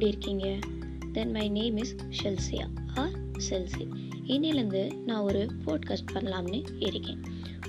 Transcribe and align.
எப்படி 0.00 0.18
இருக்கீங்க? 0.18 0.66
Then 1.12 1.30
my 1.30 1.48
name 1.48 1.76
is 1.76 1.96
Chelsea 2.22 2.66
or 2.94 3.16
Chelsea 3.48 3.84
இன்னிலேருந்து 4.26 4.96
நான் 5.04 5.20
ஒரு 5.20 5.50
போட்காஸ்ட் 5.66 6.12
பண்ணலாம்னு 6.12 6.60
இருக்கேன். 6.78 7.20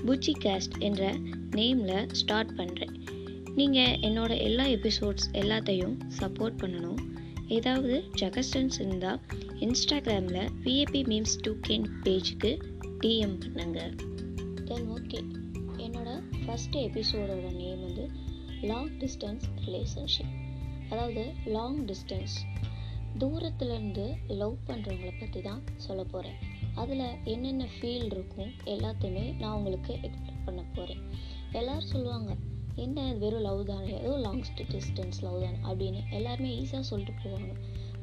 புச்சி 0.06 0.32
கேஸ்ட் 0.44 0.78
என்ற 0.78 1.14
நேமில் 1.50 2.12
ஸ்டார்ட் 2.12 2.52
பண்ணுறேன் 2.56 2.94
நீங்கள் 3.54 3.98
என்னோட 4.00 4.38
எல்லா 4.38 4.64
எபிசோட்ஸ் 4.66 5.26
எல்லாத்தையும் 5.32 5.96
சப்போர்ட் 6.18 6.56
பண்ணணும். 6.62 6.98
ஏதாவது 7.48 8.04
ஜகஸ்டன்ஸ் 8.20 8.78
இருந்தால் 8.78 9.20
இன்ஸ்டாகிராமில் 9.60 10.48
விஏபி 10.64 11.02
மீம்ஸ் 11.12 11.38
டூ 11.40 11.52
கேன் 11.68 11.88
பேஜுக்கு 12.04 12.52
டிஎம் 13.00 13.38
பண்ணுங்க. 13.40 13.90
தென் 14.64 14.90
ஓகே 14.90 15.20
என்னோட 15.76 16.22
ஃபஸ்ட் 16.46 16.78
எபிசோடோட 16.86 17.54
நேம் 17.54 17.80
வந்து 17.80 18.10
லாங் 18.62 18.92
டிஸ்டன்ஸ் 18.98 19.46
ரிலேஷன்ஷிப் 19.66 20.41
அதாவது 20.92 21.22
லாங் 21.46 21.80
டிஸ்டன்ஸ் 21.86 22.36
தூரத்துலேருந்து 23.18 24.04
லவ் 24.28 24.56
பண்ணுறவங்கள 24.66 25.10
பற்றி 25.20 25.40
தான் 25.40 25.62
சொல்ல 25.76 26.04
போகிறேன் 26.04 26.38
அதில் 26.74 27.04
என்னென்ன 27.24 27.66
ஃபீல் 27.76 28.04
இருக்கும் 28.04 28.50
எல்லாத்தையுமே 28.64 29.24
நான் 29.38 29.56
உங்களுக்கு 29.56 29.92
எக்ஸ்பிளைன் 30.02 30.44
பண்ண 30.44 30.62
போகிறேன் 30.74 31.02
எல்லோரும் 31.52 31.90
சொல்லுவாங்க 31.92 32.36
என்ன 32.74 33.12
வெறும் 33.12 33.40
லவ் 33.40 33.66
தானே? 33.66 33.92
ஏதோ 34.00 34.16
லாங் 34.16 34.44
டிஸ்டன்ஸ் 34.56 35.18
லவ் 35.22 35.42
தானே? 35.42 35.58
அப்படின்னு 35.70 36.00
எல்லாருமே 36.10 36.50
ஈஸியாக 36.60 36.80
சொல்லிட்டு 36.80 37.20
போவாங்க. 37.22 37.52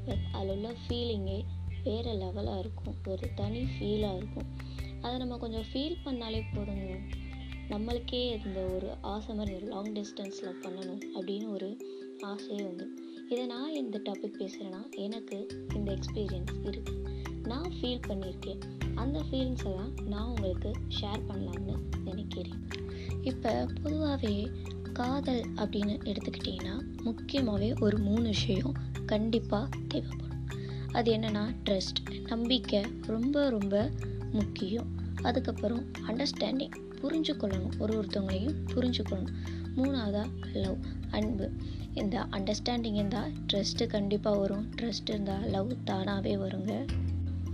பட் 0.06 0.26
அதில் 0.32 0.50
உள்ள 0.50 0.74
ஃபீலிங்கே 0.88 1.40
வேறு 1.84 2.12
லெவலாக 2.14 2.60
இருக்கும். 2.60 2.96
ஒரு 3.08 3.34
தனி 3.36 3.62
ஃபீலாக 3.64 4.18
இருக்கும். 4.18 4.48
அதை 5.02 5.18
நம்ம 5.18 5.38
கொஞ்சம் 5.38 5.66
ஃபீல் 5.74 5.98
பண்ணாலே 6.06 6.42
போதுங்க. 6.54 7.00
நம்மளுக்கே 7.70 8.46
இந்த 8.46 8.60
ஒரு 8.62 8.88
ஆசை 9.02 9.36
மாதிரி 9.36 9.56
ஒரு 9.56 9.66
லாங் 9.66 9.94
டிஸ்டன்ஸில் 9.94 10.56
பண்ணணும் 10.62 11.02
அப்படின்னு 11.16 11.50
ஒரு 11.50 11.78
ஆசையே 12.20 12.64
வந்து 12.64 12.86
இதை 13.30 13.46
நான் 13.46 13.74
இந்த 13.74 14.02
டாபிக் 14.06 14.38
பேசுகிறேன்னா 14.40 14.92
எனக்கு 14.92 15.48
இந்த 15.76 15.96
எக்ஸ்பீரியன்ஸ் 15.96 16.54
இருக்குது 16.64 16.96
நான் 17.44 17.72
ஃபீல் 17.82 18.02
பண்ணியிருக்கேன். 18.08 18.62
அந்த 18.96 19.24
ஃபீலிங்ஸை 19.32 19.76
தான் 19.76 19.94
நான் 20.06 20.28
உங்களுக்கு 20.28 20.72
ஷேர் 21.02 21.22
பண்ணலாம்னு 21.28 21.76
நினைக்கிறேன். 22.04 22.68
இப்போ 23.22 23.68
பொதுவாகவே 23.84 24.52
காதல் 24.94 25.42
அப்படின்னு 25.56 25.96
எடுத்துக்கிட்டிங்கன்னா 26.04 26.76
முக்கியமாகவே 27.04 27.74
ஒரு 27.80 27.98
மூணு 27.98 28.22
விஷயம் 28.22 28.74
கண்டிப்பாக 29.06 29.70
தேவைப்படும். 29.88 30.48
அது 30.92 31.18
என்னென்னா 31.18 31.56
ட்ரஸ்ட் 31.66 32.28
நம்பிக்கை 32.28 32.82
ரொம்ப 33.02 33.50
ரொம்ப 33.50 33.90
முக்கியம். 34.32 34.88
அதுக்கப்புறம் 35.22 35.92
அண்டர்ஸ்டாண்டிங் 36.08 36.76
புரிஞ்சுக்கொள்ளணும். 37.02 37.76
ஒரு 37.80 37.94
ஒருத்தவங்களையும் 38.00 38.58
புரிஞ்சுக்கொள்ளணும். 38.74 39.38
மூணாவதாக 39.78 40.28
லவ் 40.54 40.80
அன்பு. 41.12 41.48
இந்த 41.94 42.18
அண்டர்ஸ்டாண்டிங் 42.38 42.98
இருந்தால் 43.00 43.32
ட்ரஸ்ட்டு 43.54 43.88
கண்டிப்பாக 43.88 44.38
வரும். 44.38 44.66
ட்ரஸ்ட் 44.76 45.12
இருந்தால் 45.14 45.46
லவ் 45.50 45.72
தானாகவே 45.84 46.36
வருங்க. 46.36 46.74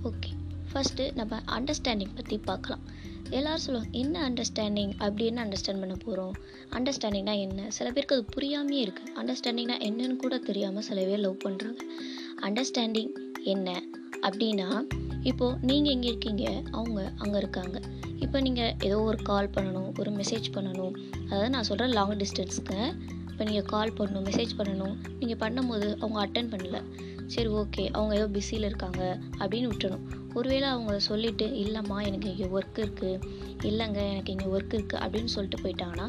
ஓகே 0.04 0.32
ஃபஸ்ட்டு 0.72 1.04
நம்ம 1.14 1.42
அண்டர்ஸ்டாண்டிங் 1.58 2.16
பற்றி 2.16 2.38
பார்க்கலாம். 2.38 2.86
எல்லோரும் 3.30 3.64
சொல்லுவாங்க 3.66 3.98
என்ன 3.98 4.16
அண்டர்ஸ்டாண்டிங் 4.30 4.92
அப்படி 4.98 5.26
என்ன 5.26 5.40
அண்டர்ஸ்டாண்ட் 5.46 5.82
பண்ண 5.84 5.96
போகிறோம் 6.06 6.36
அண்டர்ஸ்டாண்டிங்னா 6.78 7.34
என்ன? 7.46 7.70
சில 7.78 7.92
பேருக்கு 7.92 8.16
அது 8.16 8.26
புரியாமே 8.36 8.78
இருக்குது 8.86 9.14
அண்டர்ஸ்டாண்டிங்னா 9.20 9.78
என்னன்னு 9.88 10.16
கூட 10.16 10.38
தெரியாமல் 10.50 10.86
சில 10.90 11.06
பேர் 11.06 11.24
லவ் 11.26 11.44
பண்ணுறாங்க 11.46 11.82
அண்டர்ஸ்டாண்டிங் 12.48 13.14
என்ன? 13.54 13.70
அப்படின்னா 14.28 14.68
இப்போது 15.30 15.58
நீங்கள் 15.62 15.94
எங்கே 15.94 16.08
இருக்கீங்க? 16.08 16.46
அவங்க 16.72 17.00
அங்கே 17.18 17.38
இருக்காங்க. 17.38 17.78
இப்போ 18.26 18.40
நீங்கள் 18.46 18.74
ஏதோ 18.88 18.98
ஒரு 19.10 19.18
கால் 19.30 19.54
பண்ணணும் 19.56 19.90
ஒரு 20.02 20.12
மெசேஜ் 20.20 20.48
பண்ணணும். 20.56 20.94
அதாவது 21.30 21.50
நான் 21.56 21.68
சொல்கிறேன் 21.70 21.94
லாங் 21.98 22.14
டிஸ்டன்ஸ்க்கு 22.22 22.78
இப்போ 23.32 23.44
நீங்கள் 23.50 23.68
கால் 23.74 23.94
பண்ணணும் 23.98 24.26
மெசேஜ் 24.30 24.54
பண்ணணும். 24.60 24.96
நீங்கள் 25.20 25.40
பண்ணும்போது 25.44 25.88
அவங்க 26.02 26.18
அட்டன் 26.26 26.52
பண்ணல. 26.54 26.80
சரி 27.34 27.50
ஓகே 27.60 27.84
அவங்க 27.98 28.12
ஏதோ 28.20 28.28
பிஸியில் 28.36 28.68
இருக்காங்க 28.70 29.02
அப்படின்னு 29.40 29.70
விட்டுணும் 29.72 30.04
ஒருவேளை 30.38 30.68
அவங்க 30.74 30.94
சொல்லிவிட்டு 31.10 31.46
இல்லைம்மா 31.64 31.98
எனக்கு 32.08 32.28
இங்கே 32.34 32.48
ஒர்க் 32.56 32.80
இருக்குது 32.84 33.20
இல்லைங்க 33.70 34.00
எனக்கு 34.14 34.34
இங்கே 34.36 34.50
ஒர்க் 34.56 34.76
இருக்குது 34.78 35.02
அப்படின்னு 35.04 35.32
சொல்லிட்டு 35.36 35.62
போயிட்டாங்கன்னா 35.64 36.08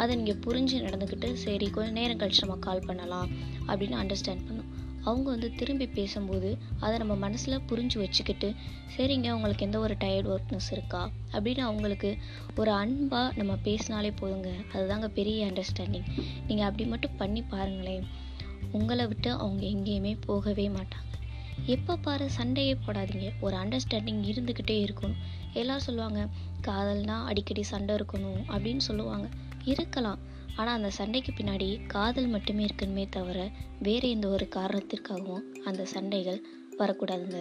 அதை 0.00 0.12
நீங்கள் 0.20 0.40
புரிஞ்சு 0.44 0.76
நடந்துக்கிட்டு 0.86 1.28
சரி 1.44 1.66
கொஞ்சம் 1.76 1.98
நேரம் 2.00 2.20
கழிச்சு 2.20 2.44
நம்ம 2.44 2.58
கால் 2.68 2.86
பண்ணலாம். 2.88 3.28
அப்படின்னு 3.70 3.96
அண்டர்ஸ்டாண்ட் 4.02 4.46
பண்ணும் 4.48 4.61
அவங்க 5.04 5.30
வந்து 5.30 5.54
திரும்பி 5.54 5.86
பேசும்போது 5.86 6.58
அதை 6.80 6.98
நம்ம 6.98 7.14
மனசில் 7.14 7.60
புரிஞ்சு 7.68 7.98
வச்சுக்கிட்டு 7.98 8.54
சரிங்க 8.96 9.30
உங்களுக்கு 9.30 9.64
எந்த 9.64 9.78
ஒரு 9.78 9.94
டயர்ட் 9.94 10.34
ஒர்க்னஸ் 10.34 10.72
இருக்கா? 10.72 11.10
அப்படின்னு 11.32 11.58
அவங்களுக்கு 11.58 12.16
ஒரு 12.56 12.70
அன்பாக 12.70 13.32
நம்ம 13.36 13.56
பேசினாலே 13.56 14.10
போதுங்க. 14.10 14.50
அதுதாங்க 14.72 15.08
பெரிய 15.08 15.46
அண்டர்ஸ்டாண்டிங் 15.46 16.06
நீங்கள் 16.46 16.66
அப்படி 16.66 16.88
மட்டும் 16.88 17.16
பண்ணி 17.16 17.42
பாருங்களேன். 17.42 18.06
உங்களை 18.72 19.06
விட்டு 19.06 19.30
அவங்க 19.32 19.66
எங்கேயுமே 19.66 20.16
போகவே 20.26 20.68
மாட்டாங்க. 20.68 21.10
எப்போ 21.66 21.96
பாரு 21.96 22.30
சண்டையே 22.30 22.76
போடாதீங்க. 22.86 23.32
ஒரு 23.40 23.56
அண்டர்ஸ்டாண்டிங் 23.56 24.22
இருந்துக்கிட்டே 24.32 24.88
இருக்கணும். 24.88 25.16
எல்லோரும் 25.52 25.82
சொல்லுவாங்க 25.82 26.28
காதல்னா 26.66 27.24
அடிக்கடி 27.24 27.62
சண்டை 27.62 27.94
இருக்கணும் 27.94 28.42
அப்படின்னு 28.48 28.76
சொல்லுவாங்க. 28.76 29.28
இருக்கலாம். 29.64 30.18
ஆனால் 30.56 30.74
அந்த 30.74 30.90
சண்டைக்கு 30.90 31.32
பின்னாடி 31.32 31.86
காதல் 31.86 32.26
மட்டுமே 32.26 32.66
இருக்கணுமே 32.66 33.08
தவிர 33.08 33.38
வேறு 33.78 34.10
எந்த 34.10 34.28
ஒரு 34.28 34.48
காரணத்திற்காகவும் 34.48 35.44
அந்த 35.64 35.84
சண்டைகள் 35.84 36.40
வரக்கூடாதுங்க. 36.78 37.40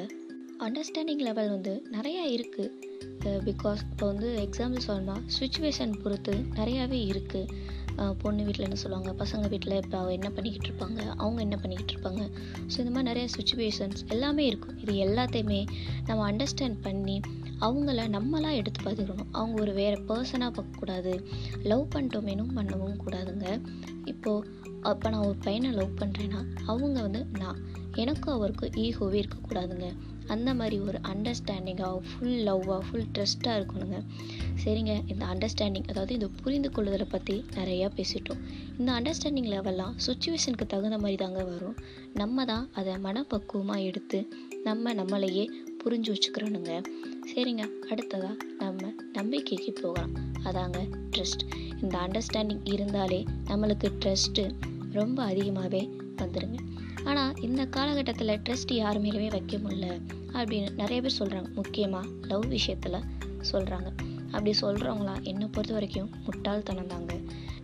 அண்டர்ஸ்டாண்டிங் 0.65 1.21
லெவல் 1.27 1.51
வந்து 1.53 1.71
நிறையா 1.93 2.23
இருக்குது 2.33 3.37
பிகாஸ் 3.47 3.79
இப்போ 3.91 4.05
வந்து 4.11 4.27
எக்ஸாம்பிள் 4.43 4.83
சொல்லணும்னா 4.87 5.15
சுச்சுவேஷன் 5.37 5.93
பொறுத்து 6.01 6.33
நிறையாவே 6.57 6.99
இருக்குது 7.11 7.79
பொண்ணு 8.21 8.41
வீட்டில் 8.47 8.65
என்ன 8.67 8.77
சொல்லுவாங்க 8.81 9.11
பசங்க 9.21 9.47
வீட்டில் 9.53 9.75
இப்போ 9.79 9.95
அவங்க 9.99 10.13
என்ன 10.17 10.29
பண்ணிக்கிட்டு 10.35 10.67
இருப்பாங்க 10.69 10.99
அவங்க 11.23 11.39
என்ன 11.45 11.57
பண்ணிக்கிட்டு 11.63 11.93
இருப்பாங்க. 11.95 12.21
ஸோ 12.71 12.77
இந்த 12.83 12.91
மாதிரி 12.95 13.09
நிறைய 13.09 13.25
சுச்சுவேஷன்ஸ் 13.37 14.01
எல்லாமே 14.13 14.43
இருக்கும். 14.51 14.77
இது 14.83 14.93
எல்லாத்தையுமே 15.05 15.59
நம்ம 16.07 16.25
அண்டர்ஸ்டாண்ட் 16.31 16.79
பண்ணி 16.85 17.17
அவங்கள 17.67 18.05
நம்மளாக 18.17 18.59
எடுத்து 18.61 18.79
பார்த்துக்கணும். 18.85 19.31
அவங்க 19.39 19.57
ஒரு 19.65 19.73
வேறு 19.81 19.97
பர்சனாக 20.11 20.51
பார்க்கக்கூடாது. 20.57 21.13
லவ் 21.71 21.85
பண்ணிட்டோமேனும் 21.95 22.53
பண்ணவும் 22.59 23.01
கூடாதுங்க. 23.03 23.47
இப்போது 24.13 24.47
அப்போ 24.91 25.07
நான் 25.13 25.27
ஒரு 25.31 25.37
பையனை 25.47 25.71
லவ் 25.81 25.99
பண்ணுறேன்னா 26.03 26.41
அவங்க 26.71 26.97
வந்து 27.07 27.23
நான். 27.43 27.59
எனக்கும் 28.03 28.35
அவருக்கும் 28.37 28.75
ஈகோவே 28.85 29.17
இருக்கக்கூடாதுங்க. 29.23 29.87
அந்த 30.27 30.53
மாதிரி 30.53 30.79
ஒரு 30.79 30.99
அண்டர்ஸ்டாண்டிங்காக 30.99 31.97
ஃபுல் 32.09 32.37
லவ்வாக 32.47 32.79
ஃபுல் 32.79 33.07
ட்ரஸ்ட்டாக 33.13 33.57
இருக்கணுங்க. 33.59 34.03
சரிங்க 34.63 35.01
இந்த 35.07 35.25
அண்டர்ஸ்டாண்டிங் 35.25 35.87
அதாவது 35.87 36.13
இந்த 36.13 36.27
புரிந்து 36.41 36.69
கொள்ளுதலை 36.69 37.05
பற்றி 37.09 37.45
நிறையா 37.55 37.87
பேசிட்டோம். 37.95 38.41
இந்த 38.79 38.91
அண்டர்ஸ்டாண்டிங் 38.91 39.49
லெவல்லாம் 39.53 39.93
சுச்சுவேஷனுக்கு 40.07 40.67
தகுந்த 40.67 40.97
மாதிரி 40.97 41.15
தாங்க 41.15 41.43
வரும். 41.43 41.77
நம்ம 42.13 42.45
தான் 42.45 42.69
அதை 42.71 42.93
மனப்பக்குவமாக 42.97 43.81
எடுத்து 43.81 44.27
நம்ம 44.63 44.93
நம்மளையே 44.93 45.45
புரிஞ்சு 45.83 46.09
வச்சுக்கிறோனுங்க 46.13 46.81
சரிங்க 47.33 47.63
அடுத்ததாக 47.89 48.35
நம்ம 48.57 48.93
நம்பிக்கைக்கு 49.13 49.73
போகலாம். 49.81 50.13
அதாங்க 50.43 50.79
ட்ரஸ்ட் 51.15 51.43
இந்த 51.81 51.97
அண்டர்ஸ்டாண்டிங் 51.97 52.63
இருந்தாலே 52.63 53.23
நம்மளுக்கு 53.23 53.89
ட்ரஸ்ட்டு 54.05 54.51
ரொம்ப 54.91 55.23
அதிகமாகவே 55.23 55.89
வந்துடுங்க 56.17 56.59
ஆனால் 57.03 57.35
இந்த 57.41 57.65
காலகட்டத்தில் 57.65 58.39
ட்ரஸ்ட் 58.49 58.73
யார் 58.73 59.01
மேலேயுமே 59.01 59.29
வைக்க 59.29 59.57
முடியல 59.57 60.01
அப்படின்னு 60.33 60.73
நிறைய 60.75 61.01
பேர் 61.01 61.17
சொல்கிறாங்க 61.19 61.53
முக்கியமாக 61.53 62.07
லவ் 62.21 62.45
விஷயத்தில் 62.45 63.03
சொல்கிறாங்க 63.51 63.89
அப்படி 64.25 64.51
சொல்கிறவங்களாம் 64.61 65.21
என்னை 65.21 65.47
பொறுத்த 65.47 65.73
வரைக்கும் 65.73 66.09
முட்டாள்தனம் 66.23 66.87
தாங்க. 66.87 67.13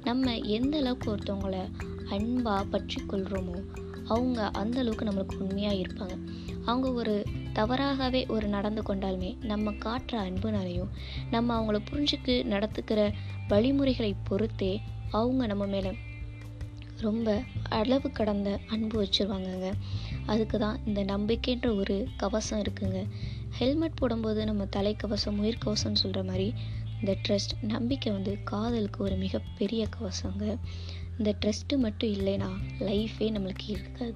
நம்ம 0.04 0.38
எந்த 0.38 0.78
அளவுக்கு 0.78 1.16
ஒருத்தவங்கள 1.16 1.72
அன்பாக 2.10 2.64
பற்றி 2.64 3.02
கொள்கிறோமோ 3.02 3.64
அவங்க 4.06 4.50
அந்த 4.50 4.80
அளவுக்கு 4.80 5.06
நம்மளுக்கு 5.06 5.38
உண்மையாக 5.38 5.76
இருப்பாங்க. 5.76 6.16
அவங்க 6.66 6.94
ஒரு 6.94 7.26
தவறாகவே 7.54 8.26
ஒரு 8.26 8.48
நடந்து 8.48 8.82
கொண்டாலுமே 8.82 9.44
நம்ம 9.44 9.72
காட்டுற 9.72 10.16
அன்புனாலையும் 10.16 10.90
நம்ம 11.32 11.62
அவங்கள 11.62 11.80
புரிஞ்சுக்கு 11.92 12.46
நடத்துக்கிற 12.46 13.14
வழிமுறைகளை 13.48 14.16
பொறுத்தே 14.24 14.82
அவங்க 15.12 15.46
நம்ம 15.46 15.66
மேலே 15.66 15.92
ரொம்ப 17.02 17.42
அளவு 17.70 18.12
கடந்த 18.12 18.60
அன்பு 18.68 19.04
வச்சுருவாங்கங்க. 19.04 19.74
அதுக்கு 20.26 20.60
தான் 20.60 20.80
இந்த 20.86 21.04
நம்பிக்கைன்ற 21.04 21.76
ஒரு 21.76 22.08
கவசம் 22.18 22.62
இருக்குங்க. 22.62 23.06
ஹெல்மெட் 23.50 23.96
போடும்போது 23.96 24.46
நம்ம 24.46 24.64
தலைக்கவசம் 24.76 25.40
உயிர்கவசம்னு 25.42 25.74
சொல்கிற 25.74 26.24
மாதிரி 26.24 26.54
இந்த 27.00 27.18
ட்ரஸ்ட் 27.28 27.56
நம்பிக்கை 27.62 28.12
வந்து 28.12 28.38
காதலுக்கு 28.44 29.04
ஒரு 29.04 29.16
மிகப்பெரிய 29.16 29.88
கவசங்க. 30.00 30.58
இந்த 31.18 31.36
ட்ரஸ்ட்டு 31.42 31.78
மட்டும் 31.78 32.10
இல்லைன்னா 32.10 32.50
லைஃபே 32.80 33.20
நம்மளுக்கு 33.20 33.68
இருக்காது. 33.68 34.14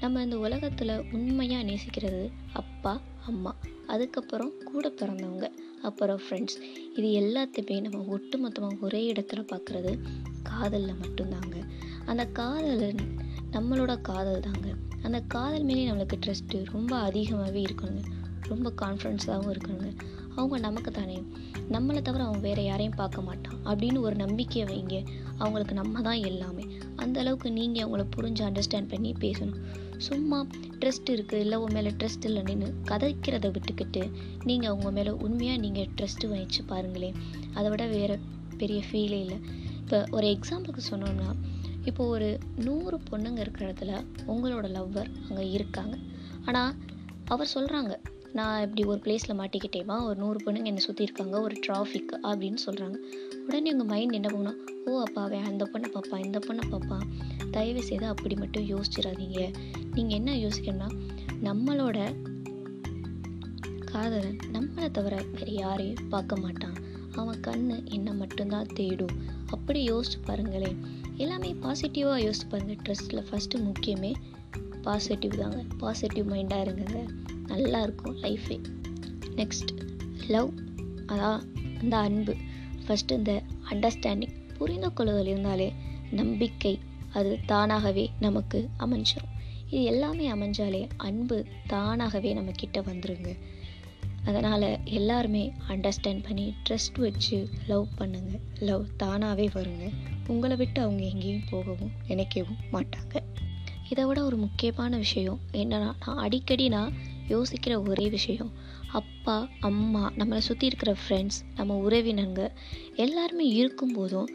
நம்ம 0.00 0.22
இந்த 0.22 0.38
உலகத்தில் 0.38 1.04
உண்மையாக 1.12 1.70
நேசிக்கிறது 1.70 2.30
அப்பா 2.52 3.00
அம்மா 3.26 3.56
அதுக்கப்புறம் 3.86 4.52
கூட 4.64 4.88
பிறந்தவங்க 4.88 5.50
அப்புறம் 5.82 6.20
ஃப்ரெண்ட்ஸ் 6.30 6.56
இது 6.96 7.08
எல்லாத்தையுமே 7.20 7.80
நம்ம 7.80 8.16
ஒட்டுமொத்தமாக 8.16 8.78
ஒரே 8.80 9.12
இடத்துல 9.12 9.54
பார்க்குறது 9.54 9.98
காதலில் 10.42 11.00
மட்டும்தாங்க. 11.00 11.56
அந்த 12.08 12.24
காதல் 12.26 12.94
நம்மளோட 13.52 14.00
காதல் 14.00 14.40
தாங்க. 14.40 14.68
அந்த 15.02 15.18
காதல் 15.20 15.64
மேலே 15.64 15.90
நம்மளுக்கு 15.90 16.18
ட்ரஸ்ட்டு 16.26 16.64
ரொம்ப 16.72 16.96
அதிகமாகவே 16.96 17.62
இருக்கணுங்க. 17.62 18.02
ரொம்ப 18.42 18.72
கான்ஃபிடென்ஸாகவும் 18.82 19.54
இருக்கணுங்க. 19.54 19.90
அவங்க 20.36 20.58
நமக்கு 20.58 20.90
தானே. 20.90 21.22
நம்மளை 21.70 22.00
தவிர 22.02 22.24
அவன் 22.24 22.40
வேறு 22.40 22.64
யாரையும் 22.64 22.94
பார்க்க 22.94 23.20
மாட்டான். 23.20 23.58
அப்படின்னு 23.64 24.00
ஒரு 24.00 24.16
நம்பிக்கையை 24.16 24.64
வைங்க. 24.68 25.06
அவங்களுக்கு 25.38 25.74
நம்ம 25.74 26.00
தான் 26.00 26.22
எல்லாமே. 26.22 26.64
அந்த 26.96 27.20
அளவுக்கு 27.20 27.52
நீங்கள் 27.52 27.84
அவங்கள 27.84 28.04
புரிஞ்சு 28.16 28.42
அண்டர்ஸ்டாண்ட் 28.48 28.88
பண்ணி 28.88 29.12
பேசணும். 29.12 29.60
சும்மா 29.96 30.46
ட்ரஸ்ட் 30.80 31.10
இருக்குது 31.10 31.40
இல்லை 31.44 31.58
உன் 31.58 31.72
மேலே 31.72 31.90
ட்ரஸ்ட் 31.90 32.26
இல்லைன்னு 32.26 32.72
கதைக்கிறத 32.84 33.46
விட்டுக்கிட்டு 33.50 34.10
நீங்கள் 34.44 34.70
அவங்க 34.70 34.90
மேலே 34.90 35.10
உண்மையாக 35.10 35.60
நீங்கள் 35.60 35.88
ட்ரஸ்ட்டு 36.00 36.28
வச்சு 36.28 36.64
பாருங்களேன். 36.64 37.14
அதை 37.54 37.70
விட 37.70 37.86
வேறு 37.86 38.18
பெரிய 38.58 38.82
ஃபீலே 38.92 39.20
இல்லை. 39.20 39.40
இப்போ 39.78 40.06
ஒரு 40.10 40.26
எக்ஸாம்பிளுக்கு 40.26 40.80
சொன்னோம்னா 40.90 41.30
இப்போ 41.88 42.04
ஒரு 42.14 42.28
நூறு 42.66 42.96
பொண்ணுங்க 43.10 43.40
இருக்கிற 43.44 43.64
இடத்துல 43.68 43.92
உங்களோட 44.32 44.66
லவ்வர் 44.76 45.10
அங்கே 45.28 45.44
இருக்காங்க. 45.56 45.94
ஆனால் 46.48 46.72
அவர் 47.32 47.52
சொல்கிறாங்க 47.54 47.92
நான் 48.38 48.62
இப்படி 48.64 48.82
ஒரு 48.92 49.00
பிளேஸில் 49.04 49.38
மாட்டிக்கிட்டேமா 49.40 49.96
ஒரு 50.06 50.16
நூறு 50.22 50.38
பொண்ணுங்க 50.44 50.70
என்னை 50.70 50.82
சுற்றி 50.86 51.06
இருக்காங்க. 51.08 51.36
ஒரு 51.46 51.54
டிராஃபிக் 51.66 52.12
அப்படின்னு 52.30 52.58
சொல்கிறாங்க 52.66 52.96
உடனே 53.46 53.72
உங்கள் 53.74 53.90
மைண்ட் 53.92 54.18
என்ன 54.18 54.30
பண்ணால் 54.34 54.58
ஓ 54.88 55.00
அப்பாவே 55.04 55.38
அந்த 55.50 55.64
பொண்ணை 55.72 55.88
பார்ப்பான் 55.94 56.24
இந்த 56.26 56.38
பொண்ணை 56.46 56.64
பார்ப்பான் 56.70 57.06
தயவு 57.50 57.82
செய்து 57.88 58.06
அப்படி 58.14 58.34
மட்டும் 58.34 58.66
யோசிச்சிடாதீங்க. 58.72 59.40
நீங்கள் 59.94 60.18
என்ன 60.18 60.30
யோசிக்கணும்னா 60.44 60.90
நம்மளோட 61.48 61.98
காதலன் 63.90 64.38
நம்மளை 64.56 64.88
தவிர 64.98 65.14
வேறு 65.34 65.54
யாரையும் 65.64 66.02
பார்க்க 66.14 66.42
மாட்டான். 66.44 66.76
அவன் 67.20 67.44
கண்ணு 67.46 67.76
என்னை 67.96 68.12
மட்டும்தான் 68.22 68.72
தேடும். 68.78 69.16
அப்படி 69.54 69.80
யோசிச்சு 69.90 70.18
பாருங்களேன். 70.24 70.78
எல்லாமே 71.18 71.52
பாசிட்டிவாக 71.52 72.18
யோசிச்சு 72.24 72.48
பாருங்கள் 72.48 72.76
ட்ரெஸ்ட்டில் 72.76 73.24
ஃபஸ்ட்டு 73.28 73.58
முக்கியமே 73.58 74.12
பாசிட்டிவ் 74.82 75.30
தாங்க. 75.30 75.64
பாசிட்டிவ் 75.78 76.32
மைண்டாக 76.32 76.60
இருங்க. 76.60 77.04
நல்லா 77.46 77.82
இருக்கும் 77.82 78.16
லைஃபே 78.22 78.60
நெக்ஸ்ட் 79.36 79.72
லவ் 80.28 80.50
அதான் 81.06 81.40
அந்த 81.80 81.96
அன்பு. 81.96 82.34
ஃபஸ்ட்டு 82.86 83.12
இந்த 83.12 83.42
அண்டர்ஸ்டாண்டிங் 83.70 84.34
புரிந்து 84.58 84.92
கொள்ளுதல் 84.92 85.26
இருந்தாலே 85.26 85.72
நம்பிக்கை 86.10 86.78
அது 87.12 87.38
தானாகவே 87.46 88.10
நமக்கு 88.20 88.68
அமைஞ்சிடும் 88.78 89.34
இது 89.70 89.82
எல்லாமே 89.82 90.32
அமைஞ்சாலே 90.32 90.88
அன்பு 90.96 91.44
தானாகவே 91.66 92.32
நம்ம 92.32 92.50
கிட்ட 92.50 92.80
வந்துருங்க. 92.80 93.36
அதனால் 94.28 94.68
எல்லாருமே 94.84 95.42
அண்டர்ஸ்டாண்ட் 95.68 96.22
பண்ணி 96.22 96.46
ட்ரஸ்ட் 96.68 96.98
வச்சு 96.98 97.38
லவ் 97.68 97.86
பண்ணுங்கள் 97.98 98.40
லவ் 98.60 98.86
தானாகவே 98.96 99.46
வருங்க. 99.54 99.86
உங்களை 100.26 100.56
விட்டு 100.56 100.80
அவங்க 100.82 101.02
எங்கேயும் 101.02 101.46
போகவும் 101.50 101.92
நினைக்கவும் 102.08 102.60
மாட்டாங்க. 102.72 103.14
இதை 103.88 104.04
விட 104.04 104.18
ஒரு 104.24 104.36
முக்கியமான 104.36 104.96
விஷயம் 104.96 105.38
என்னன்னா 105.52 105.90
நான் 106.04 106.22
அடிக்கடி 106.24 106.68
நான் 106.68 106.92
யோசிக்கிற 107.28 107.88
ஒரே 107.88 108.06
விஷயம் 108.08 108.50
அப்பா 108.92 109.36
அம்மா 109.60 110.02
நம்மளை 110.18 110.40
சுற்றி 110.48 110.66
இருக்கிற 110.66 110.92
ஃப்ரெண்ட்ஸ் 111.02 111.40
நம்ம 111.56 111.80
உறவினங்க 111.88 112.42
எல்லாருமே 112.96 113.46
இருக்கும்போதும் 113.62 114.30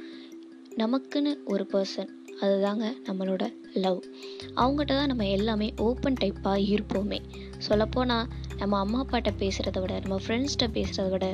நமக்குன்னு 0.77 1.31
ஒரு 1.45 1.65
பர்சன் 1.73 2.11
அதுதாங்க 2.43 2.85
நம்மளோட 3.05 3.43
லவ் 3.73 3.99
அவங்ககிட்ட 4.55 4.93
தான் 4.93 5.07
நம்ம 5.07 5.27
எல்லாமே 5.27 5.73
ஓப்பன் 5.77 6.19
டைப்பாக 6.21 6.65
இருப்போமே. 6.73 7.19
சொல்லப்போனால் 7.57 8.27
நம்ம 8.57 8.77
அம்மா 8.77 9.05
அப்பாட்ட 9.05 9.31
பேசுகிறத 9.39 9.79
விட 9.79 9.93
நம்ம 9.99 10.17
ஃப்ரெண்ட்ஸ்கிட்ட 10.25 10.67
பேசுகிறத 10.73 11.09
விட 11.09 11.27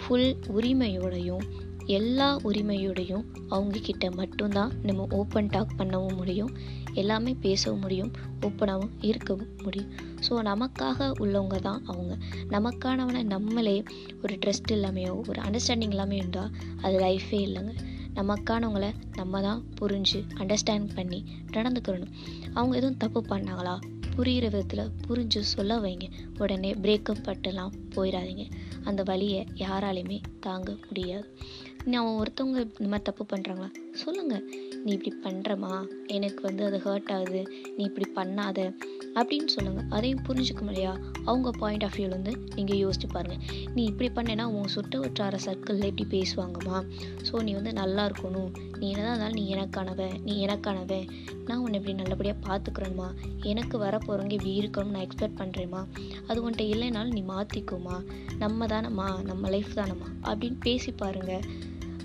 ஃபுல் 0.00 0.36
உரிமையோடையும் 0.48 1.44
எல்லா 1.88 2.28
உரிமையோடையும் 2.44 3.24
அவங்கக்கிட்ட 3.50 4.06
மட்டும்தான் 4.10 4.72
நம்ம 4.82 5.06
ஓப்பன் 5.10 5.50
டாக் 5.50 5.76
பண்ணவும் 5.78 6.16
முடியும். 6.16 6.52
எல்லாமே 6.92 7.32
பேசவும் 7.40 7.80
முடியும் 7.80 8.10
ஓப்பனாகவும் 8.40 8.94
இருக்கவும் 9.00 9.52
முடியும். 9.62 9.90
ஸோ 10.28 10.32
நமக்காக 10.42 11.08
உள்ளவங்க 11.18 11.58
தான் 11.58 11.82
அவங்க. 11.86 12.14
நமக்கானவனை 12.50 13.22
நம்மளே 13.22 13.82
ஒரு 14.22 14.34
ட்ரஸ்ட் 14.34 14.72
இல்லாமையோ 14.72 15.12
ஒரு 15.28 15.40
அண்டர்ஸ்டாண்டிங் 15.42 15.94
இல்லாமல் 15.96 16.16
இருந்தால் 16.16 16.50
அது 16.82 16.98
லைஃபே 16.98 17.40
இல்லைங்க. 17.48 17.74
நமக்கானவங்கள 18.16 18.86
நம்ம 19.14 19.40
தான் 19.40 19.62
புரிஞ்சு 19.80 20.20
அண்டர்ஸ்டாண்ட் 20.34 20.94
பண்ணி 20.94 21.24
நடந்துக்கிறணும் 21.52 22.12
அவங்க 22.54 22.76
எதுவும் 22.76 22.96
தப்பு 22.96 23.20
பண்ணாங்களா? 23.28 23.74
புரிகிற 24.16 24.44
விதத்தில் 24.48 24.90
புரிஞ்சு 25.08 25.40
சொல்ல 25.40 25.78
வைங்க. 25.80 26.06
உடனே 26.38 26.74
பிரேக்கப் 26.74 27.24
பட்டுலாம் 27.24 27.72
போயிடாதீங்க 27.94 28.50
அந்த 28.84 29.02
வழியை 29.02 29.46
யாராலையுமே 29.54 30.20
தாங்க 30.40 30.76
முடியாது. 30.86 31.38
நான் 31.84 32.06
ஒருத்தவங்க 32.06 32.60
இந்த 32.80 32.88
மாதிரி 32.92 33.02
தப்பு 33.02 33.26
பண்ணுறாங்களா 33.36 33.68
சொல்லுங்கள் 33.96 34.44
நீ 34.84 34.92
இப்படி 34.92 35.12
பண்ணுறமா 35.22 35.88
எனக்கு 36.06 36.42
வந்து 36.42 36.64
அது 36.64 36.78
ஹர்ட் 36.84 37.12
ஆகுது. 37.12 37.42
நீ 37.76 37.84
இப்படி 37.84 38.06
பண்ணாத. 38.14 38.74
அப்படின்னு 39.14 39.46
சொல்லுங்கள் 39.46 39.86
அதையும் 39.90 40.22
புரிஞ்சுக்கும் 40.28 40.66
இல்லையா? 40.66 40.96
அவங்க 41.24 41.50
பாயிண்ட் 41.50 41.84
ஆஃப் 41.84 41.96
வியூலேருந்து 41.96 42.32
நீங்கள் 42.54 42.76
யோசிச்சு 42.76 43.08
பாருங்கள் 43.12 43.42
நீ 43.74 43.84
இப்படி 43.84 44.10
பண்ணேன்னா 44.10 44.42
உன் 44.42 44.66
சுட்டு 44.66 45.00
வட்டார 45.00 45.38
சர்க்கிளில் 45.44 45.84
இப்படி 45.84 46.06
பேசுவாங்கம்மா? 46.14 46.84
ஸோ 47.30 47.42
நீ 47.42 47.54
வந்து 47.54 47.72
நல்லா 47.72 48.06
இருக்கணும். 48.06 48.50
நீ 48.78 48.90
என்னதான் 48.90 49.12
இருந்தாலும் 49.12 49.38
நீ 49.40 49.54
எனக்கானவன். 49.54 50.20
நீ 50.22 50.46
எனக்கானவன். 50.46 51.06
நான் 51.46 51.58
உன்னை 51.58 51.78
இப்படி 51.78 51.96
நல்லபடியாக 51.96 52.38
பார்த்துக்கிறேம்மா 52.46 53.08
எனக்கு 53.42 53.78
வரப்போகிறவங்க 53.78 54.32
இப்படி 54.32 54.60
இருக்கணும்னு 54.60 54.94
நான் 54.96 55.06
எக்ஸ்பெக்ட் 55.06 55.40
பண்ணுறேம்மா 55.42 55.86
அது 56.26 56.50
உன்ட்ட 56.50 56.64
இல்லைனாலும் 56.74 57.12
நீ 57.12 57.22
மாற்றிக்கோமா 57.22 58.04
நம்ம 58.38 58.66
தானம்மா. 58.66 59.22
நம்ம 59.22 59.48
லைஃப் 59.48 59.72
தானம்மா. 59.74 60.10
அப்படின்னு 60.22 60.56
பேசி 60.60 60.92
பாருங்கள் 60.92 61.46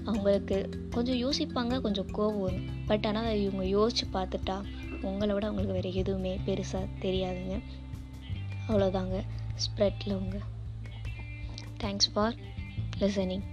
அவங்களுக்கு 0.06 0.57
கொஞ்சம் 0.89 1.19
யோசிப்பாங்க 1.24 1.81
கொஞ்சம் 1.81 2.12
கோவம் 2.18 2.42
வரும். 2.42 2.68
பட் 2.86 3.06
ஆனால் 3.06 3.25
அதை 3.25 3.44
இவங்க 3.44 3.65
யோசித்து 3.65 4.19
பார்த்துட்டா 4.19 4.57
உங்களை 5.01 5.33
விட 5.33 5.45
அவங்களுக்கு 5.48 5.77
வேறு 5.77 6.00
எதுவுமே 6.01 6.33
பெருசாக 6.45 6.92
தெரியாதுங்க. 7.01 7.56
அவ்வளோதாங்க 8.68 9.18
ஸ்ப்ரெட்டில் 9.63 10.13
உங்க 10.13 10.38
thanks 11.83 12.12
for 12.13 12.36
listening 13.00 13.45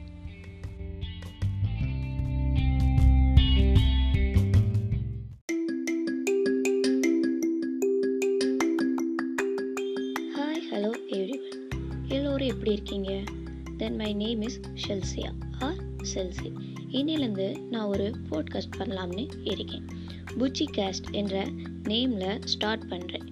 hi 10.36 10.64
hello 10.70 10.92
everyone 11.16 11.46
எல்லோரும் 12.08 12.48
எப்படி 12.48 12.72
இருக்கீங்க? 12.72 13.12
Then 13.76 13.96
my 13.96 14.12
name 14.14 14.42
is 14.42 14.60
Chelsea 14.86 15.32
or 16.16 16.32
இன்னிலேருந்து 16.88 17.68
நான் 17.68 17.86
ஒரு 17.86 18.14
போட்காஸ்ட் 18.30 18.76
பண்ணலாம்னு 18.78 19.28
இருக்கேன். 19.42 19.86
புச்சி 20.38 20.64
காஸ்ட் 20.76 21.10
என்ற 21.10 21.44
நேமில் 21.82 22.44
ஸ்டார்ட் 22.44 22.82
பண்ணுறேன் 22.88 23.26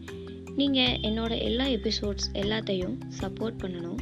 நீங்கள் 0.57 0.97
என்னோடய 0.97 1.43
எல்லா 1.43 1.67
எபிசோட்ஸ் 1.67 2.29
எல்லாத்தையும் 2.33 2.99
சப்போர்ட் 3.21 3.59
பண்ணணும். 3.59 3.99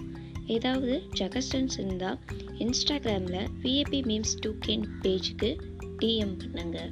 ஏதாவது 0.46 1.02
ஜகஸ்டன்ஸ் 1.14 1.78
இருந்தால் 1.78 2.18
இன்ஸ்டாகிராமில் 2.58 3.48
விஏபி 3.62 4.00
மீம்ஸ் 4.02 4.34
டூ 4.40 4.50
கேன் 4.66 4.84
பேஜுக்கு 5.02 5.60
டிஎம் 5.98 6.38
பண்ணுங்க. 6.38 6.88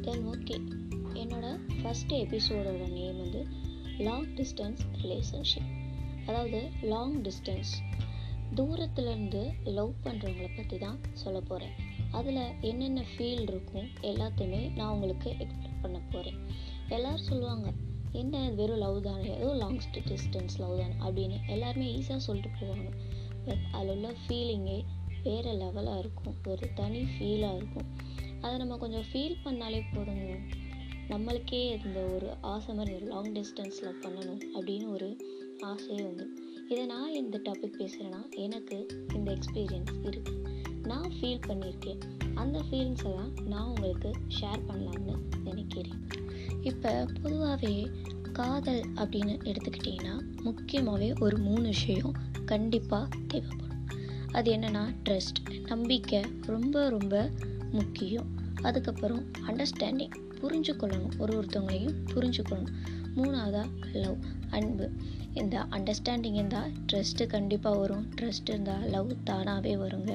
தென் 0.00 0.26
ஓகே 0.26 0.56
என்னோடய 1.14 1.58
ஃபஸ்ட்டு 1.82 2.08
எபிசோடோட 2.08 2.92
நேம் 2.92 3.18
வந்து 3.18 3.46
லாங் 3.98 4.26
டிஸ்டன்ஸ் 4.34 4.78
ரிலேஷன்ஷிப் 5.02 5.70
அதாவது 6.26 6.68
லாங் 6.82 7.22
டிஸ்டன்ஸ் 7.22 7.72
தூரத்துலேருந்து 8.54 9.52
லவ் 9.64 9.92
பண்ணுறவங்கள 10.04 10.56
பற்றி 10.56 10.78
தான் 10.78 10.98
சொல்ல 11.12 11.40
போகிறேன் 11.40 11.72
அதில் 12.10 12.50
என்னென்ன 12.60 13.04
ஃபீல் 13.16 13.40
இருக்கும் 13.40 13.88
எல்லாத்தையுமே 14.00 14.74
நான் 14.74 14.92
உங்களுக்கு 14.92 15.30
எக்ஸ்பிளைன் 15.30 15.80
பண்ண 15.82 16.00
போகிறேன் 16.10 16.38
எல்லோரும் 16.88 17.22
சொல்லுவாங்க 17.22 17.72
என்ன 18.12 18.50
வெறும் 18.50 18.78
லவ் 18.78 19.02
தானே? 19.02 19.36
ஏதோ 19.36 19.54
லாங் 19.54 19.78
டிஸ்டன்ஸ் 19.92 20.58
லவ் 20.58 20.78
தானே? 20.78 20.94
அப்படின்னு 20.98 21.36
எல்லாருமே 21.46 21.96
ஈஸியாக 21.96 22.16
சொல்லிட்டு 22.16 22.58
போவாங்க. 22.60 22.90
பட் 23.44 23.62
அதில் 23.72 23.94
உள்ள 23.94 24.14
ஃபீலிங்கே 24.28 24.84
வேறு 25.22 25.50
லெவலாக 25.52 25.98
இருக்கும். 25.98 26.34
ஒரு 26.48 26.68
தனி 26.74 27.02
ஃபீலாக 27.02 27.56
இருக்கும். 27.56 27.86
அதை 28.40 28.56
நம்ம 28.56 28.76
கொஞ்சம் 28.76 29.04
ஃபீல் 29.12 29.36
பண்ணாலே 29.44 29.82
போதுங்க. 29.94 30.38
நம்மளுக்கே 31.08 31.86
இந்த 31.86 32.00
ஒரு 32.00 32.36
ஆசை 32.40 32.74
மாதிரி 32.74 32.94
ஒரு 32.94 33.06
லாங் 33.06 33.32
டிஸ்டன்ஸில் 33.32 33.94
பண்ணணும் 34.02 34.40
அப்படின்னு 34.54 34.88
ஒரு 34.88 35.16
ஆசையே 35.60 36.02
வந்துடும் 36.02 36.50
இதை 36.68 36.86
நான் 36.86 37.14
இந்த 37.14 37.40
டாபிக் 37.44 37.78
பேசுகிறேன்னா 37.78 38.30
எனக்கு 38.30 38.86
இந்த 39.14 39.32
எக்ஸ்பீரியன்ஸ் 39.32 39.92
இருக்குது 40.02 40.40
நான் 40.82 41.12
ஃபீல் 41.20 41.40
பண்ணியிருக்கேன். 41.46 42.00
அந்த 42.34 42.62
ஃபீலிங்ஸை 42.70 43.14
தான் 43.14 43.32
நான் 43.44 43.66
உங்களுக்கு 43.66 44.10
ஷேர் 44.40 44.60
பண்ணலாம்னு 44.68 45.16
நினைக்கிறேன். 45.44 46.06
இப்போ 46.62 47.06
பொதுவாகவே 47.22 47.90
காதல் 48.32 48.82
அப்படின்னு 48.94 49.34
எடுத்துக்கிட்டிங்கன்னா 49.44 50.20
முக்கியமாகவே 50.42 51.12
ஒரு 51.20 51.38
மூணு 51.38 51.62
விஷயம் 51.62 52.12
கண்டிப்பாக 52.44 53.16
தேவைப்படும். 53.28 53.86
அது 54.32 54.52
என்னென்னா 54.52 54.94
ட்ரஸ்ட் 55.08 55.66
நம்பிக்கை 55.66 56.22
ரொம்ப 56.42 56.88
ரொம்ப 56.88 57.30
முக்கியம். 57.72 58.26
அதுக்கப்புறம் 58.62 59.30
அண்டர்ஸ்டாண்டிங் 59.46 60.14
புரிஞ்சுக்கொள்ளணும். 60.42 61.14
ஒரு 61.18 61.32
ஒருத்தவங்களையும் 61.38 61.98
புரிஞ்சுக்கொள்ளணும் 62.14 62.76
மூணாவதாக 63.16 63.68
லவ் 63.92 64.18
அன்பு. 64.50 64.90
இந்த 65.34 65.56
அண்டர்ஸ்டாண்டிங் 65.70 66.38
இருந்தால் 66.40 66.70
ட்ரஸ்ட்டு 66.92 67.26
கண்டிப்பாக 67.26 67.78
வரும். 67.78 68.06
ட்ரஸ்ட் 68.20 68.50
இருந்தால் 68.52 68.84
லவ் 68.88 69.10
தானாகவே 69.24 69.74
வருங்க. 69.74 70.12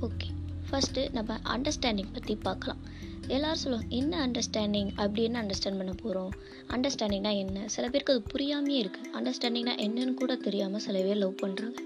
ஓகே 0.00 0.28
ஃபஸ்ட்டு 0.70 1.02
நம்ம 1.12 1.34
அண்டர்ஸ்டாண்டிங் 1.54 2.12
பற்றி 2.12 2.34
பார்க்கலாம். 2.36 2.80
எல்லோரும் 3.28 3.60
சொல்லுவாங்க 3.62 3.94
என்ன 3.96 4.12
அண்டர்ஸ்டாண்டிங் 4.26 4.90
அப்படி 4.94 5.22
என்ன 5.22 5.38
அண்டர்ஸ்டாண்ட் 5.42 5.80
பண்ண 5.80 5.92
போகிறோம் 5.92 6.32
அண்டர்ஸ்டாண்டிங்னா 6.74 7.32
என்ன? 7.36 7.68
சில 7.74 7.84
பேருக்கு 7.88 8.14
அது 8.14 8.22
புரியாமையே 8.34 8.78
இருக்குது 8.82 9.10
அண்டர்ஸ்டாண்டிங்னா 9.18 9.74
என்னன்னு 9.86 10.14
கூட 10.14 10.34
தெரியாமல் 10.36 10.84
சில 10.86 11.02
பேர் 11.02 11.22
லவ் 11.22 11.40
பண்ணுறாங்க 11.42 11.78